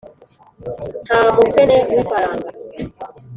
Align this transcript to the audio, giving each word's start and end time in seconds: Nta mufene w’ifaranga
Nta 1.05 1.19
mufene 1.35 1.75
w’ifaranga 1.89 2.49